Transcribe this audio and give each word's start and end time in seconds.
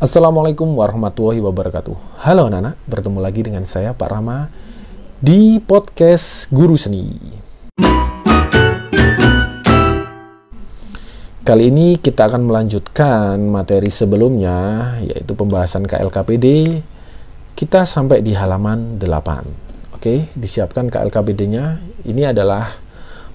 Assalamualaikum 0.00 0.80
warahmatullahi 0.80 1.44
wabarakatuh. 1.44 2.24
Halo 2.24 2.48
anak-anak, 2.48 2.80
bertemu 2.88 3.20
lagi 3.20 3.44
dengan 3.44 3.68
saya 3.68 3.92
Pak 3.92 4.08
Rama 4.08 4.48
di 5.20 5.60
podcast 5.60 6.48
Guru 6.48 6.72
Seni. 6.72 7.04
Kali 11.44 11.64
ini 11.68 12.00
kita 12.00 12.32
akan 12.32 12.48
melanjutkan 12.48 13.44
materi 13.44 13.92
sebelumnya, 13.92 14.56
yaitu 15.04 15.36
pembahasan 15.36 15.84
KLKPD. 15.84 16.80
Kita 17.52 17.84
sampai 17.84 18.24
di 18.24 18.32
halaman 18.32 18.96
8. 18.96 20.00
Oke, 20.00 20.32
disiapkan 20.32 20.88
KLKPD-nya. 20.88 21.76
Ini 22.08 22.32
adalah 22.32 22.72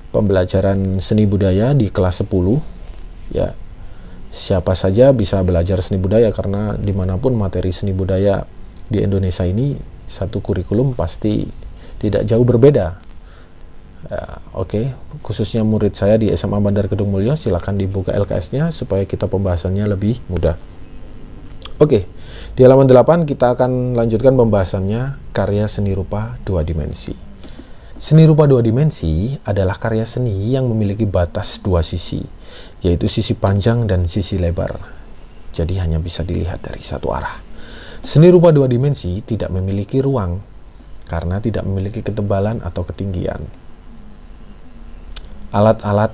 pembelajaran 0.10 0.98
seni 0.98 1.30
budaya 1.30 1.78
di 1.78 1.94
kelas 1.94 2.26
10. 2.26 2.58
Ya, 3.30 3.54
siapa 4.36 4.76
saja 4.76 5.16
bisa 5.16 5.40
belajar 5.48 5.80
seni 5.80 5.96
budaya 5.96 6.28
karena 6.36 6.76
di 6.76 6.92
mana 6.92 7.16
pun 7.16 7.40
materi 7.40 7.72
seni 7.72 7.96
budaya 7.96 8.44
di 8.92 9.00
Indonesia 9.00 9.48
ini 9.48 9.80
satu 10.04 10.44
kurikulum 10.44 10.92
pasti 10.92 11.48
tidak 12.04 12.28
jauh 12.28 12.44
berbeda. 12.44 13.00
Ya, 14.06 14.22
Oke, 14.54 14.86
okay. 14.86 14.86
khususnya 15.24 15.64
murid 15.66 15.96
saya 15.96 16.20
di 16.20 16.30
SMA 16.36 16.62
Bandar 16.62 16.86
Kedung 16.92 17.10
Mulyo, 17.10 17.34
silakan 17.34 17.80
dibuka 17.80 18.14
LKS-nya 18.14 18.70
supaya 18.70 19.08
kita 19.08 19.26
pembahasannya 19.26 19.88
lebih 19.88 20.22
mudah. 20.30 20.60
Oke, 21.80 21.80
okay. 21.80 22.04
di 22.54 22.62
halaman 22.62 22.86
8 22.86 23.26
kita 23.26 23.58
akan 23.58 23.98
lanjutkan 23.98 24.38
pembahasannya 24.38 25.34
karya 25.34 25.66
seni 25.66 25.96
rupa 25.98 26.38
dua 26.46 26.62
dimensi. 26.62 27.25
Seni 27.96 28.28
rupa 28.28 28.44
dua 28.44 28.60
dimensi 28.60 29.32
adalah 29.48 29.80
karya 29.80 30.04
seni 30.04 30.52
yang 30.52 30.68
memiliki 30.68 31.08
batas 31.08 31.64
dua 31.64 31.80
sisi, 31.80 32.20
yaitu 32.84 33.08
sisi 33.08 33.40
panjang 33.40 33.88
dan 33.88 34.04
sisi 34.04 34.36
lebar. 34.36 34.76
Jadi 35.56 35.80
hanya 35.80 35.96
bisa 36.04 36.20
dilihat 36.28 36.60
dari 36.60 36.84
satu 36.84 37.16
arah. 37.16 37.40
Seni 38.04 38.28
rupa 38.28 38.52
dua 38.52 38.68
dimensi 38.68 39.24
tidak 39.24 39.48
memiliki 39.48 40.04
ruang 40.04 40.44
karena 41.08 41.40
tidak 41.40 41.64
memiliki 41.64 42.04
ketebalan 42.04 42.60
atau 42.68 42.84
ketinggian. 42.84 43.40
Alat-alat 45.56 46.12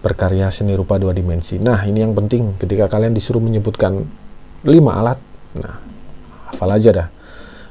berkarya 0.00 0.48
seni 0.48 0.72
rupa 0.72 0.96
dua 0.96 1.12
dimensi. 1.12 1.60
Nah, 1.60 1.84
ini 1.84 2.00
yang 2.00 2.16
penting 2.16 2.56
ketika 2.56 2.88
kalian 2.88 3.12
disuruh 3.12 3.44
menyebutkan 3.44 4.08
lima 4.64 5.04
alat. 5.04 5.20
Nah, 5.60 5.76
hafal 6.48 6.72
aja 6.72 6.90
dah. 6.96 7.08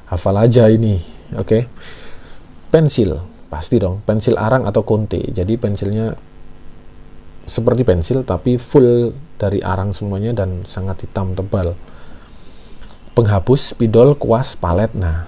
Hafal 0.06 0.38
aja 0.38 0.70
ini, 0.70 1.02
oke? 1.34 1.50
Okay? 1.50 1.62
Pensil 2.76 3.24
pasti 3.48 3.80
dong. 3.80 4.04
Pensil 4.04 4.36
arang 4.36 4.68
atau 4.68 4.84
konte. 4.84 5.24
Jadi 5.32 5.56
pensilnya 5.56 6.12
seperti 7.48 7.88
pensil 7.88 8.28
tapi 8.28 8.60
full 8.60 9.16
dari 9.40 9.64
arang 9.64 9.96
semuanya 9.96 10.36
dan 10.36 10.68
sangat 10.68 11.08
hitam 11.08 11.32
tebal. 11.32 11.80
Penghapus 13.16 13.72
spidol 13.72 14.20
kuas 14.20 14.60
palet. 14.60 14.92
Nah 14.92 15.24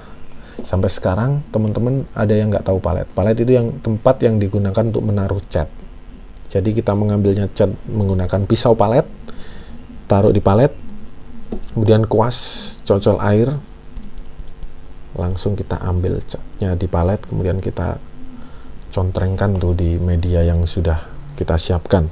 sampai 0.59 0.91
sekarang 0.91 1.39
teman-teman 1.55 2.03
ada 2.11 2.35
yang 2.35 2.51
nggak 2.51 2.67
tahu 2.67 2.83
palet. 2.83 3.07
Palet 3.15 3.39
itu 3.39 3.55
yang 3.55 3.79
tempat 3.79 4.19
yang 4.27 4.35
digunakan 4.43 4.83
untuk 4.83 5.07
menaruh 5.07 5.39
cat. 5.47 5.71
Jadi 6.51 6.75
kita 6.75 6.91
mengambilnya 6.99 7.47
cat 7.55 7.71
menggunakan 7.87 8.43
pisau 8.43 8.75
palet 8.75 9.07
taruh 10.07 10.31
di 10.31 10.39
palet 10.39 10.71
kemudian 11.75 12.07
kuas 12.07 12.37
cocol 12.87 13.19
air 13.19 13.51
langsung 15.17 15.57
kita 15.57 15.81
ambil 15.81 16.21
catnya 16.23 16.77
di 16.77 16.85
palet 16.85 17.19
kemudian 17.19 17.57
kita 17.57 17.97
contrengkan 18.93 19.59
tuh 19.61 19.77
di 19.77 19.99
media 20.01 20.41
yang 20.41 20.65
sudah 20.65 20.97
kita 21.37 21.53
siapkan. 21.59 22.09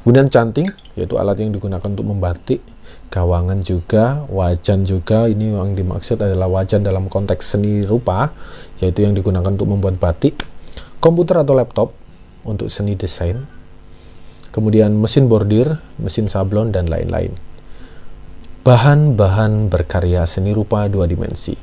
Kemudian 0.00 0.32
canting 0.32 0.72
yaitu 0.96 1.20
alat 1.20 1.36
yang 1.44 1.52
digunakan 1.52 1.84
untuk 1.84 2.08
membatik 2.08 2.64
gawangan 3.12 3.60
juga 3.60 4.24
wajan 4.32 4.88
juga. 4.88 5.28
Ini 5.28 5.60
yang 5.60 5.76
dimaksud 5.76 6.16
adalah 6.24 6.48
wajan 6.48 6.80
dalam 6.86 7.12
konteks 7.12 7.58
seni 7.58 7.84
rupa 7.84 8.32
yaitu 8.80 9.04
yang 9.04 9.12
digunakan 9.12 9.52
untuk 9.52 9.68
membuat 9.68 10.00
batik. 10.00 10.40
Komputer 10.98 11.44
atau 11.44 11.52
laptop 11.52 11.92
untuk 12.48 12.72
seni 12.72 12.96
desain. 12.96 13.44
Kemudian 14.48 14.96
mesin 14.96 15.28
bordir 15.28 15.76
mesin 16.00 16.32
sablon 16.32 16.72
dan 16.72 16.88
lain-lain 16.88 17.47
bahan-bahan 18.68 19.72
berkarya 19.72 20.28
seni 20.28 20.52
rupa 20.52 20.84
dua 20.92 21.08
dimensi. 21.08 21.56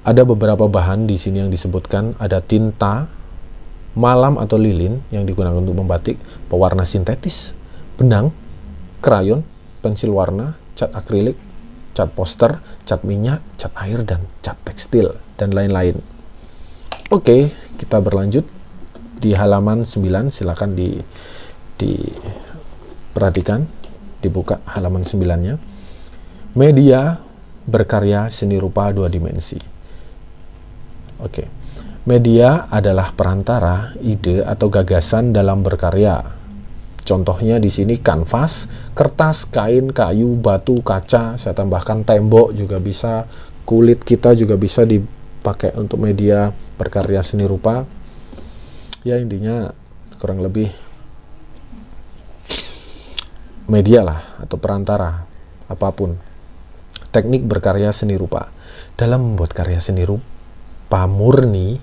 Ada 0.00 0.24
beberapa 0.24 0.64
bahan 0.72 1.04
di 1.04 1.20
sini 1.20 1.44
yang 1.44 1.52
disebutkan, 1.52 2.16
ada 2.16 2.40
tinta, 2.40 3.12
malam 3.92 4.40
atau 4.40 4.56
lilin 4.56 5.04
yang 5.12 5.28
digunakan 5.28 5.60
untuk 5.60 5.76
membatik, 5.76 6.16
pewarna 6.48 6.88
sintetis, 6.88 7.52
benang, 8.00 8.32
krayon, 9.04 9.44
pensil 9.84 10.16
warna, 10.16 10.56
cat 10.80 10.88
akrilik, 10.96 11.36
cat 11.92 12.08
poster, 12.16 12.64
cat 12.88 13.04
minyak, 13.04 13.44
cat 13.60 13.76
air, 13.76 14.00
dan 14.00 14.24
cat 14.40 14.56
tekstil, 14.64 15.20
dan 15.36 15.52
lain-lain. 15.52 16.00
Oke, 17.12 17.52
kita 17.76 18.00
berlanjut 18.00 18.48
di 19.20 19.36
halaman 19.36 19.84
9, 19.84 20.32
silakan 20.32 20.72
di 20.72 20.96
diperhatikan, 21.76 23.68
dibuka 24.24 24.64
halaman 24.64 25.04
9-nya. 25.04 25.60
Media 26.50 27.22
berkarya 27.62 28.26
seni 28.26 28.58
rupa 28.58 28.90
dua 28.90 29.06
dimensi. 29.06 29.54
Oke. 31.22 31.46
Media 32.10 32.66
adalah 32.66 33.14
perantara, 33.14 33.94
ide 34.02 34.42
atau 34.42 34.66
gagasan 34.66 35.30
dalam 35.30 35.62
berkarya. 35.62 36.18
Contohnya 37.06 37.62
di 37.62 37.70
sini 37.70 38.02
kanvas, 38.02 38.66
kertas, 38.98 39.46
kain, 39.46 39.94
kayu, 39.94 40.34
batu, 40.34 40.82
kaca, 40.82 41.38
saya 41.38 41.54
tambahkan 41.54 42.02
tembok 42.02 42.50
juga 42.56 42.82
bisa, 42.82 43.30
kulit 43.62 44.02
kita 44.02 44.34
juga 44.34 44.58
bisa 44.58 44.82
dipakai 44.82 45.76
untuk 45.78 46.02
media 46.02 46.50
berkarya 46.80 47.22
seni 47.22 47.46
rupa. 47.46 47.86
Ya 49.06 49.20
intinya 49.20 49.70
kurang 50.18 50.42
lebih 50.42 50.72
media 53.70 54.02
lah 54.02 54.20
atau 54.42 54.58
perantara 54.58 55.24
apa 55.70 55.88
pun 55.94 56.29
teknik 57.10 57.46
berkarya 57.46 57.90
seni 57.90 58.14
rupa. 58.16 58.50
Dalam 58.94 59.34
membuat 59.34 59.54
karya 59.54 59.78
seni 59.82 60.06
rupa 60.06 61.06
murni, 61.06 61.78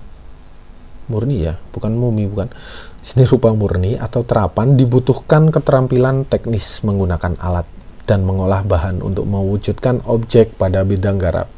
murni 1.08 1.48
ya, 1.48 1.56
bukan 1.72 1.92
mumi, 1.96 2.28
bukan 2.28 2.52
seni 3.00 3.24
rupa 3.24 3.52
murni 3.52 3.96
atau 3.96 4.24
terapan 4.24 4.76
dibutuhkan 4.76 5.48
keterampilan 5.48 6.28
teknis 6.28 6.84
menggunakan 6.84 7.38
alat 7.40 7.64
dan 8.08 8.24
mengolah 8.24 8.64
bahan 8.64 9.04
untuk 9.04 9.28
mewujudkan 9.28 10.00
objek 10.08 10.56
pada 10.56 10.80
bidang 10.84 11.20
garap. 11.20 11.52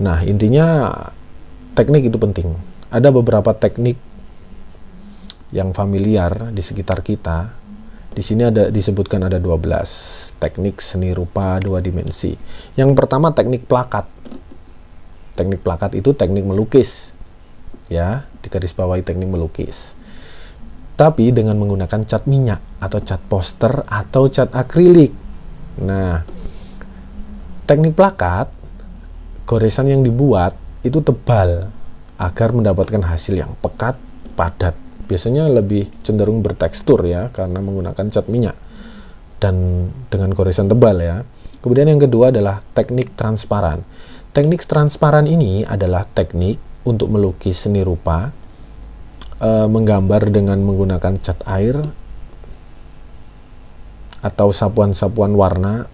Nah, 0.00 0.24
intinya 0.24 0.88
teknik 1.76 2.08
itu 2.08 2.16
penting. 2.16 2.56
Ada 2.88 3.12
beberapa 3.12 3.52
teknik 3.52 4.00
yang 5.52 5.76
familiar 5.76 6.50
di 6.52 6.64
sekitar 6.64 7.04
kita 7.04 7.65
di 8.16 8.24
sini 8.24 8.48
ada 8.48 8.72
disebutkan 8.72 9.28
ada 9.28 9.36
12 9.36 10.40
teknik 10.40 10.80
seni 10.80 11.12
rupa 11.12 11.60
dua 11.60 11.84
dimensi. 11.84 12.32
Yang 12.72 12.96
pertama 12.96 13.36
teknik 13.36 13.68
plakat. 13.68 14.08
Teknik 15.36 15.60
plakat 15.60 15.92
itu 15.92 16.16
teknik 16.16 16.48
melukis. 16.48 17.12
Ya, 17.92 18.24
digarisbawahi 18.40 19.04
teknik 19.04 19.28
melukis. 19.28 20.00
Tapi 20.96 21.28
dengan 21.28 21.60
menggunakan 21.60 22.08
cat 22.08 22.24
minyak 22.24 22.64
atau 22.80 23.04
cat 23.04 23.20
poster 23.28 23.84
atau 23.84 24.32
cat 24.32 24.48
akrilik. 24.56 25.12
Nah, 25.84 26.24
teknik 27.68 27.92
plakat 27.92 28.48
goresan 29.44 29.92
yang 29.92 30.00
dibuat 30.00 30.56
itu 30.80 31.04
tebal 31.04 31.68
agar 32.16 32.48
mendapatkan 32.56 33.04
hasil 33.12 33.36
yang 33.44 33.52
pekat, 33.60 34.00
padat 34.40 34.85
biasanya 35.06 35.46
lebih 35.50 35.88
cenderung 36.02 36.42
bertekstur 36.42 37.02
ya 37.06 37.30
karena 37.30 37.62
menggunakan 37.62 38.06
cat 38.10 38.26
minyak 38.26 38.58
dan 39.38 39.88
dengan 40.10 40.34
goresan 40.34 40.66
tebal 40.66 40.98
ya. 40.98 41.22
Kemudian 41.62 41.90
yang 41.90 42.02
kedua 42.02 42.30
adalah 42.30 42.62
teknik 42.74 43.18
transparan. 43.18 43.82
Teknik 44.30 44.62
transparan 44.68 45.24
ini 45.26 45.64
adalah 45.64 46.04
teknik 46.04 46.60
untuk 46.86 47.10
melukis 47.10 47.66
seni 47.66 47.82
rupa 47.82 48.30
e, 49.40 49.50
menggambar 49.66 50.30
dengan 50.30 50.60
menggunakan 50.62 51.18
cat 51.18 51.42
air 51.48 51.80
atau 54.22 54.48
sapuan-sapuan 54.50 55.34
warna 55.34 55.90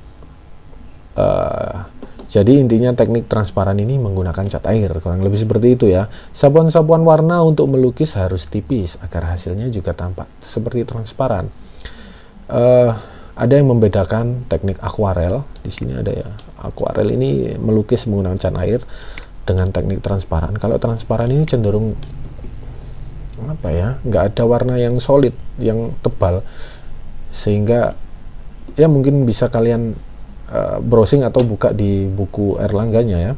jadi 2.32 2.64
intinya 2.64 2.96
teknik 2.96 3.29
transparan 3.29 3.76
ini 3.76 4.00
menggunakan 4.00 4.49
cat 4.49 4.64
air, 4.73 4.88
kurang 5.05 5.20
lebih 5.20 5.37
seperti 5.37 5.76
itu 5.76 5.93
ya. 5.93 6.08
Sapuan-sapuan 6.32 7.05
warna 7.05 7.44
untuk 7.44 7.69
melukis 7.69 8.17
harus 8.17 8.49
tipis 8.49 8.96
agar 9.05 9.37
hasilnya 9.37 9.69
juga 9.69 9.93
tampak 9.93 10.25
seperti 10.40 10.88
transparan. 10.88 11.52
Uh, 12.49 12.96
ada 13.37 13.52
yang 13.52 13.69
membedakan 13.69 14.49
teknik 14.49 14.81
akuarel, 14.81 15.44
di 15.61 15.69
sini 15.69 15.93
ada 15.93 16.08
ya. 16.08 16.32
Akuarel 16.56 17.12
ini 17.12 17.52
melukis 17.61 18.08
menggunakan 18.08 18.40
cat 18.40 18.56
air 18.64 18.81
dengan 19.44 19.69
teknik 19.69 20.00
transparan. 20.00 20.56
Kalau 20.56 20.81
transparan 20.81 21.28
ini 21.28 21.44
cenderung 21.44 22.00
apa 23.44 23.69
ya, 23.69 24.00
nggak 24.08 24.32
ada 24.32 24.49
warna 24.49 24.81
yang 24.81 24.96
solid, 25.05 25.37
yang 25.61 25.93
tebal, 26.00 26.40
sehingga 27.28 27.93
ya 28.73 28.88
mungkin 28.88 29.28
bisa 29.28 29.52
kalian 29.52 30.00
uh, 30.52 30.78
browsing 30.84 31.25
atau 31.25 31.40
buka 31.43 31.72
di 31.72 32.04
buku 32.06 32.60
Erlangganya 32.60 33.19
ya. 33.19 33.32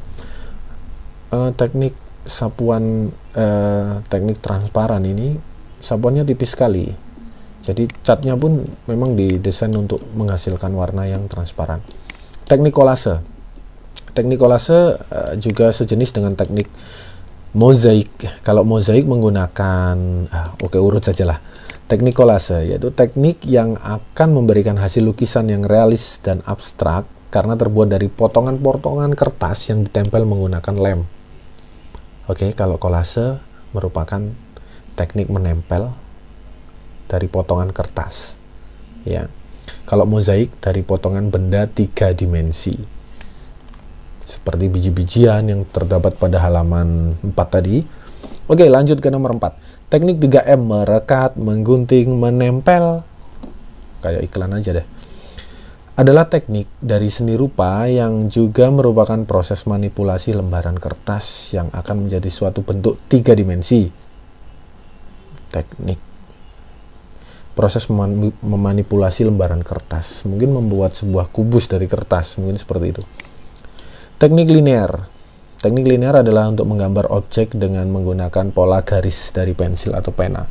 Uh, 1.30 1.50
teknik 1.54 1.94
sapuan 2.26 3.14
uh, 3.36 4.00
teknik 4.10 4.42
transparan 4.42 5.02
ini 5.06 5.38
sapuannya 5.78 6.26
tipis 6.26 6.52
sekali. 6.52 6.90
Jadi 7.64 7.88
catnya 8.04 8.36
pun 8.36 8.60
memang 8.84 9.16
didesain 9.16 9.72
untuk 9.72 10.02
menghasilkan 10.12 10.68
warna 10.76 11.08
yang 11.08 11.30
transparan. 11.32 11.80
Teknik 12.44 12.76
kolase. 12.76 13.24
Teknik 14.12 14.36
kolase 14.36 15.00
uh, 15.00 15.32
juga 15.40 15.72
sejenis 15.72 16.12
dengan 16.12 16.36
teknik 16.36 16.68
mozaik. 17.56 18.10
Kalau 18.44 18.66
mozaik 18.68 19.08
menggunakan 19.08 19.96
uh, 20.28 20.48
oke 20.60 20.76
okay, 20.76 20.80
urut 20.82 21.00
sajalah 21.00 21.40
Teknik 21.94 22.18
kolase 22.18 22.74
yaitu 22.74 22.90
teknik 22.90 23.46
yang 23.46 23.78
akan 23.78 24.34
memberikan 24.34 24.74
hasil 24.74 25.06
lukisan 25.06 25.46
yang 25.46 25.62
realis 25.62 26.18
dan 26.18 26.42
abstrak 26.42 27.06
karena 27.30 27.54
terbuat 27.54 27.86
dari 27.86 28.10
potongan-potongan 28.10 29.14
kertas 29.14 29.70
yang 29.70 29.86
ditempel 29.86 30.26
menggunakan 30.26 30.74
lem. 30.74 31.06
Oke, 32.26 32.50
kalau 32.58 32.82
kolase 32.82 33.38
merupakan 33.70 34.26
teknik 34.98 35.30
menempel 35.30 35.94
dari 37.06 37.30
potongan 37.30 37.70
kertas. 37.70 38.42
Ya. 39.06 39.30
Kalau 39.86 40.02
mozaik 40.02 40.50
dari 40.58 40.82
potongan 40.82 41.30
benda 41.30 41.70
tiga 41.70 42.10
dimensi. 42.10 42.74
Seperti 44.26 44.66
biji-bijian 44.66 45.46
yang 45.46 45.62
terdapat 45.70 46.18
pada 46.18 46.42
halaman 46.42 47.14
4 47.22 47.38
tadi. 47.46 47.86
Oke, 48.50 48.66
lanjut 48.66 48.98
ke 48.98 49.14
nomor 49.14 49.38
4 49.38 49.74
Teknik 49.94 50.18
3M 50.26 50.58
merekat, 50.58 51.38
menggunting, 51.38 52.18
menempel 52.18 53.06
kayak 54.02 54.26
iklan 54.26 54.50
aja 54.58 54.82
deh. 54.82 54.86
Adalah 55.94 56.26
teknik 56.26 56.66
dari 56.82 57.06
seni 57.06 57.38
rupa 57.38 57.86
yang 57.86 58.26
juga 58.26 58.74
merupakan 58.74 59.22
proses 59.22 59.62
manipulasi 59.70 60.34
lembaran 60.34 60.74
kertas 60.82 61.54
yang 61.54 61.70
akan 61.70 62.10
menjadi 62.10 62.26
suatu 62.26 62.66
bentuk 62.66 62.98
tiga 63.06 63.38
dimensi. 63.38 63.86
Teknik 65.54 66.02
proses 67.54 67.86
memanipulasi 68.42 69.30
lembaran 69.30 69.62
kertas, 69.62 70.26
mungkin 70.26 70.58
membuat 70.58 70.98
sebuah 70.98 71.30
kubus 71.30 71.70
dari 71.70 71.86
kertas, 71.86 72.34
mungkin 72.42 72.58
seperti 72.58 72.98
itu. 72.98 73.02
Teknik 74.18 74.50
linear 74.50 75.06
Teknik 75.64 75.88
linear 75.88 76.20
adalah 76.20 76.52
untuk 76.52 76.68
menggambar 76.68 77.08
objek 77.08 77.56
dengan 77.56 77.88
menggunakan 77.88 78.52
pola 78.52 78.84
garis 78.84 79.32
dari 79.32 79.56
pensil 79.56 79.96
atau 79.96 80.12
pena. 80.12 80.44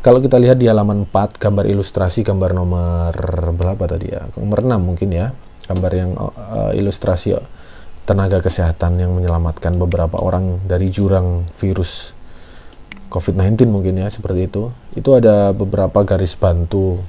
Kalau 0.00 0.16
kita 0.16 0.40
lihat 0.40 0.56
di 0.56 0.64
halaman 0.64 1.04
4, 1.04 1.36
gambar 1.36 1.68
ilustrasi, 1.68 2.24
gambar 2.24 2.56
nomor 2.56 3.12
berapa 3.52 3.84
tadi 3.84 4.16
ya? 4.16 4.24
Nomor 4.32 4.64
6 4.64 4.80
mungkin 4.80 5.12
ya. 5.12 5.36
Gambar 5.68 5.92
yang 5.92 6.16
uh, 6.16 6.72
ilustrasi 6.72 7.36
tenaga 8.08 8.40
kesehatan 8.40 8.96
yang 8.96 9.12
menyelamatkan 9.12 9.76
beberapa 9.76 10.24
orang 10.24 10.64
dari 10.64 10.88
jurang 10.88 11.44
virus 11.60 12.16
COVID-19 13.12 13.68
mungkin 13.68 14.00
ya, 14.00 14.08
seperti 14.08 14.48
itu. 14.48 14.72
Itu 14.96 15.20
ada 15.20 15.52
beberapa 15.52 16.00
garis 16.00 16.32
bantu. 16.32 17.04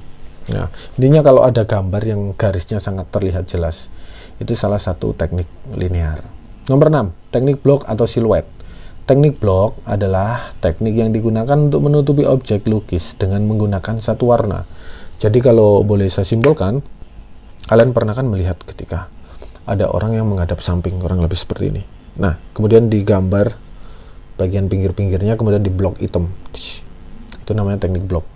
Nah, 0.52 0.68
intinya 1.00 1.24
kalau 1.24 1.48
ada 1.48 1.64
gambar 1.64 2.02
yang 2.04 2.36
garisnya 2.36 2.76
sangat 2.76 3.08
terlihat 3.08 3.48
jelas, 3.48 3.88
itu 4.36 4.52
salah 4.52 4.76
satu 4.76 5.16
teknik 5.16 5.48
linear. 5.72 6.36
Nomor 6.68 6.92
6, 6.92 7.32
teknik 7.32 7.64
blok 7.64 7.88
atau 7.88 8.04
siluet. 8.04 8.44
Teknik 9.08 9.40
blok 9.40 9.80
adalah 9.88 10.52
teknik 10.60 11.00
yang 11.00 11.16
digunakan 11.16 11.56
untuk 11.56 11.80
menutupi 11.80 12.28
objek 12.28 12.68
lukis 12.68 13.16
dengan 13.16 13.40
menggunakan 13.48 13.96
satu 13.96 14.28
warna. 14.28 14.68
Jadi 15.16 15.40
kalau 15.40 15.80
boleh 15.80 16.12
saya 16.12 16.28
simpulkan, 16.28 16.84
kalian 17.72 17.96
pernah 17.96 18.12
kan 18.12 18.28
melihat 18.28 18.60
ketika 18.68 19.08
ada 19.64 19.88
orang 19.88 20.12
yang 20.12 20.28
menghadap 20.28 20.60
samping, 20.60 21.00
kurang 21.00 21.24
lebih 21.24 21.40
seperti 21.40 21.72
ini. 21.72 21.82
Nah, 22.20 22.36
kemudian 22.52 22.92
digambar 22.92 23.56
bagian 24.36 24.68
pinggir-pinggirnya, 24.68 25.40
kemudian 25.40 25.64
di 25.64 25.72
blok 25.72 25.96
hitam. 26.04 26.28
Itu 27.40 27.56
namanya 27.56 27.88
teknik 27.88 28.04
blok. 28.04 28.28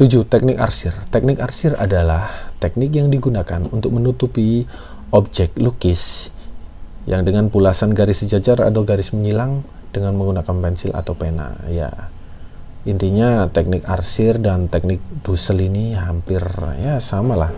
7. 0.00 0.24
Teknik 0.24 0.56
arsir. 0.56 0.96
Teknik 1.12 1.36
arsir 1.36 1.76
adalah 1.76 2.52
teknik 2.64 2.96
yang 2.96 3.12
digunakan 3.12 3.60
untuk 3.68 3.92
menutupi 3.92 4.64
objek 5.12 5.52
lukis 5.60 6.32
yang 7.06 7.22
dengan 7.22 7.48
pulasan 7.48 7.94
garis 7.94 8.26
sejajar 8.26 8.62
atau 8.62 8.82
garis 8.82 9.14
menyilang 9.14 9.62
dengan 9.94 10.18
menggunakan 10.18 10.54
pensil 10.58 10.92
atau 10.92 11.14
pena 11.14 11.54
ya. 11.70 11.90
Intinya 12.86 13.50
teknik 13.50 13.82
arsir 13.86 14.38
dan 14.38 14.70
teknik 14.70 15.02
dusel 15.26 15.58
ini 15.58 15.94
hampir 15.98 16.42
ya 16.78 17.02
sama 17.02 17.34
lah 17.34 17.50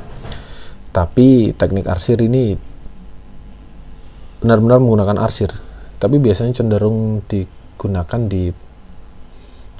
tapi 0.99 1.53
teknik 1.55 1.87
arsir 1.87 2.19
ini 2.19 2.56
benar-benar 4.43 4.83
menggunakan 4.83 5.19
arsir. 5.23 5.50
Tapi 6.03 6.19
biasanya 6.19 6.59
cenderung 6.59 7.23
digunakan 7.27 8.21
di 8.27 8.50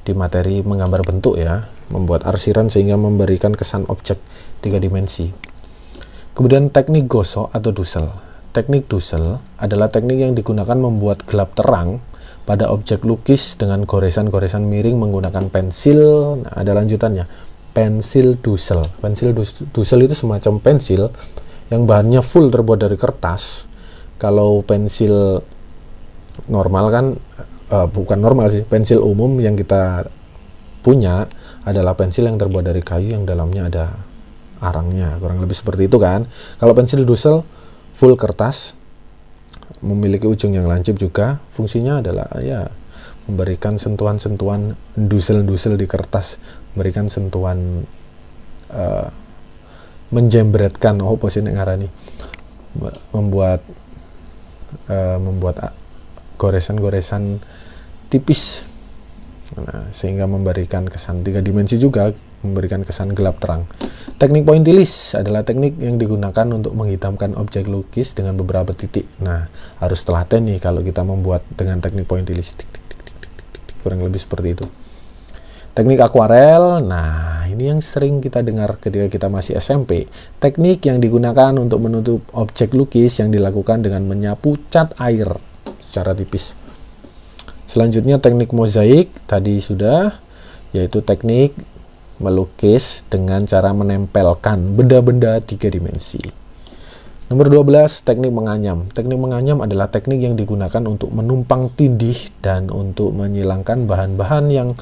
di 0.06 0.12
materi 0.15 0.62
menggambar 0.62 1.03
bentuk 1.03 1.35
ya. 1.41 1.67
Membuat 1.88 2.29
arsiran 2.29 2.69
sehingga 2.69 3.00
memberikan 3.00 3.56
kesan 3.56 3.88
objek 3.88 4.20
tiga 4.61 4.76
dimensi. 4.76 5.32
Kemudian 6.37 6.69
teknik 6.69 7.09
gosok 7.09 7.49
atau 7.50 7.73
dusel 7.73 8.27
Teknik 8.58 8.90
Dussel 8.90 9.38
adalah 9.55 9.87
teknik 9.87 10.19
yang 10.19 10.34
digunakan 10.34 10.75
membuat 10.75 11.22
gelap 11.31 11.55
terang 11.55 12.02
pada 12.43 12.66
objek 12.75 13.06
lukis 13.06 13.55
dengan 13.55 13.87
goresan-goresan 13.87 14.66
miring 14.66 14.99
menggunakan 14.99 15.46
pensil. 15.46 16.34
Nah, 16.43 16.58
ada 16.58 16.75
lanjutannya. 16.75 17.22
Pensil 17.70 18.34
Dussel. 18.43 18.82
Pensil 18.99 19.31
Dussel 19.70 20.10
itu 20.10 20.19
semacam 20.19 20.58
pensil 20.58 21.14
yang 21.70 21.87
bahannya 21.87 22.19
full 22.19 22.50
terbuat 22.50 22.82
dari 22.82 22.99
kertas. 22.99 23.70
Kalau 24.19 24.58
pensil 24.66 25.38
normal 26.50 26.84
kan 26.90 27.06
uh, 27.70 27.87
bukan 27.87 28.19
normal 28.19 28.50
sih, 28.50 28.66
pensil 28.66 29.06
umum 29.06 29.38
yang 29.38 29.55
kita 29.55 30.10
punya 30.82 31.31
adalah 31.62 31.94
pensil 31.94 32.26
yang 32.26 32.43
terbuat 32.43 32.66
dari 32.66 32.82
kayu 32.82 33.14
yang 33.14 33.22
dalamnya 33.22 33.70
ada 33.70 33.84
arangnya, 34.58 35.14
kurang 35.22 35.38
lebih 35.38 35.55
seperti 35.55 35.87
itu 35.87 36.02
kan. 36.02 36.26
Kalau 36.58 36.75
pensil 36.75 37.06
Dussel 37.06 37.46
full 37.98 38.14
kertas 38.14 38.78
memiliki 39.82 40.30
ujung 40.30 40.54
yang 40.54 40.70
lancip 40.70 40.94
juga. 40.94 41.42
Fungsinya 41.50 41.98
adalah 41.98 42.30
ya 42.38 42.70
memberikan 43.26 43.74
sentuhan-sentuhan 43.76 44.78
dusel-dusel 44.94 45.74
di 45.74 45.84
kertas 45.90 46.38
memberikan 46.72 47.10
sentuhan 47.10 47.82
uh, 48.70 49.10
menjembretkan 50.14 51.02
oh 51.02 51.18
posisi 51.18 51.50
ngarani? 51.50 51.90
Membuat 53.10 53.67
uh, 54.86 55.19
membuat 55.19 55.74
goresan-goresan 56.38 57.43
tipis 58.14 58.68
nah, 59.56 59.88
sehingga 59.88 60.28
memberikan 60.28 60.84
kesan 60.84 61.24
tiga 61.24 61.40
dimensi 61.40 61.81
juga 61.81 62.12
memberikan 62.44 62.84
kesan 62.84 63.17
gelap 63.17 63.40
terang 63.40 63.64
Teknik 64.19 64.50
pointillis 64.50 65.14
adalah 65.14 65.46
teknik 65.46 65.78
yang 65.78 65.94
digunakan 65.94 66.43
untuk 66.50 66.74
menghitamkan 66.74 67.38
objek 67.38 67.70
lukis 67.70 68.19
dengan 68.19 68.34
beberapa 68.34 68.74
titik. 68.74 69.06
Nah, 69.22 69.46
harus 69.78 70.02
telaten 70.02 70.43
nih 70.43 70.58
kalau 70.58 70.82
kita 70.82 71.06
membuat 71.06 71.46
dengan 71.55 71.78
teknik 71.78 72.10
pointillis. 72.10 72.58
Kurang 73.78 74.02
lebih 74.02 74.19
seperti 74.19 74.58
itu. 74.58 74.67
Teknik 75.70 76.02
akuarel, 76.02 76.82
nah 76.82 77.46
ini 77.46 77.70
yang 77.70 77.78
sering 77.78 78.19
kita 78.19 78.43
dengar 78.43 78.82
ketika 78.82 79.06
kita 79.06 79.31
masih 79.31 79.55
SMP. 79.62 80.10
Teknik 80.43 80.82
yang 80.82 80.98
digunakan 80.98 81.55
untuk 81.55 81.78
menutup 81.78 82.26
objek 82.34 82.74
lukis 82.74 83.22
yang 83.22 83.31
dilakukan 83.31 83.86
dengan 83.86 84.02
menyapu 84.02 84.58
cat 84.67 84.98
air 84.98 85.31
secara 85.78 86.10
tipis. 86.10 86.58
Selanjutnya 87.69 88.17
teknik 88.17 88.56
mozaik, 88.56 89.13
tadi 89.29 89.60
sudah, 89.60 90.17
yaitu 90.72 91.05
teknik 91.05 91.53
melukis 92.17 93.05
dengan 93.06 93.44
cara 93.44 93.77
menempelkan 93.77 94.72
benda-benda 94.72 95.39
tiga 95.44 95.69
dimensi. 95.69 96.19
Nomor 97.29 97.53
12, 97.53 98.08
teknik 98.08 98.32
menganyam. 98.32 98.89
Teknik 98.89 99.20
menganyam 99.20 99.60
adalah 99.60 99.93
teknik 99.93 100.17
yang 100.17 100.32
digunakan 100.32 100.81
untuk 100.89 101.13
menumpang 101.13 101.69
tindih 101.77 102.17
dan 102.41 102.72
untuk 102.72 103.13
menyilangkan 103.13 103.84
bahan-bahan 103.84 104.48
yang 104.48 104.72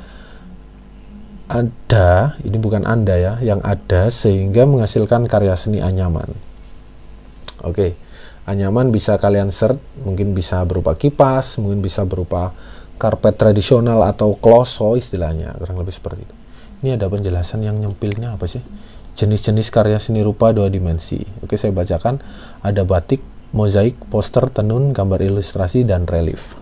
ada, 1.50 2.38
ini 2.47 2.55
bukan 2.55 2.87
Anda 2.87 3.19
ya, 3.19 3.35
yang 3.43 3.59
ada 3.66 4.14
sehingga 4.14 4.62
menghasilkan 4.62 5.26
karya 5.26 5.59
seni 5.59 5.83
anyaman. 5.83 6.31
Oke, 7.66 7.99
anyaman 8.47 8.95
bisa 8.95 9.19
kalian 9.19 9.50
search, 9.50 9.83
mungkin 10.07 10.33
bisa 10.33 10.62
berupa 10.62 10.95
kipas, 10.95 11.59
mungkin 11.59 11.83
bisa 11.83 12.07
berupa 12.07 12.55
karpet 12.97 13.37
tradisional 13.37 14.00
atau 14.07 14.38
kloso 14.38 14.97
istilahnya, 14.97 15.53
kurang 15.59 15.83
lebih 15.83 15.93
seperti 15.93 16.25
itu. 16.25 16.35
Ini 16.87 16.97
ada 16.97 17.11
penjelasan 17.11 17.67
yang 17.67 17.76
nyempilnya 17.76 18.38
apa 18.38 18.47
sih? 18.47 18.62
Jenis-jenis 19.17 19.73
karya 19.73 19.97
seni 19.97 20.21
rupa 20.21 20.53
dua 20.53 20.69
dimensi. 20.69 21.25
Oke, 21.41 21.57
saya 21.57 21.73
bacakan. 21.73 22.21
Ada 22.61 22.85
batik, 22.85 23.25
mozaik, 23.57 23.97
poster, 24.12 24.53
tenun, 24.53 24.93
gambar 24.93 25.25
ilustrasi, 25.25 25.88
dan 25.88 26.05
relief. 26.05 26.53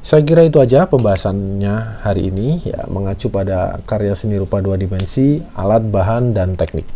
Saya 0.00 0.24
kira 0.24 0.48
itu 0.48 0.56
aja 0.62 0.88
pembahasannya 0.88 2.00
hari 2.00 2.32
ini 2.32 2.64
ya 2.64 2.88
mengacu 2.88 3.28
pada 3.28 3.84
karya 3.84 4.16
seni 4.16 4.40
rupa 4.40 4.62
dua 4.64 4.80
dimensi, 4.80 5.44
alat, 5.52 5.84
bahan, 5.84 6.32
dan 6.32 6.56
teknik. 6.56 6.88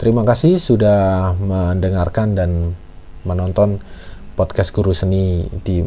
Terima 0.00 0.24
kasih 0.24 0.56
sudah 0.56 1.36
mendengarkan 1.36 2.32
dan 2.32 2.72
menonton 3.20 3.84
podcast 4.32 4.72
Guru 4.72 4.96
Seni 4.96 5.44
di 5.60 5.84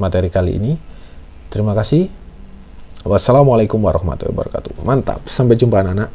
materi 0.00 0.32
kali 0.32 0.56
ini. 0.56 0.72
Terima 1.52 1.76
kasih. 1.76 2.08
Wassalamualaikum 3.04 3.84
warahmatullahi 3.84 4.32
wabarakatuh. 4.32 4.72
Mantap. 4.80 5.20
Sampai 5.28 5.60
jumpa 5.60 5.84
anak-anak. 5.84 6.08